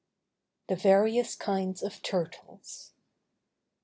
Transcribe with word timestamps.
THE 0.67 0.75
VARIOUS 0.75 1.35
KINDS 1.35 1.83
OF 1.83 2.01
TURTLES. 2.01 2.93